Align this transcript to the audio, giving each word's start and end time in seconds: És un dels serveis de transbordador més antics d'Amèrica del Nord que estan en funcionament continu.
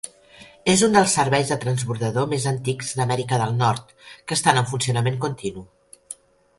És 0.71 0.83
un 0.87 0.95
dels 0.97 1.13
serveis 1.17 1.51
de 1.51 1.57
transbordador 1.65 2.27
més 2.33 2.49
antics 2.53 2.91
d'Amèrica 3.01 3.41
del 3.45 3.55
Nord 3.61 3.95
que 4.09 4.39
estan 4.41 4.63
en 4.65 4.71
funcionament 4.75 5.25
continu. 5.29 5.67